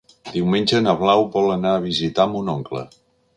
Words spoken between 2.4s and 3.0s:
oncle.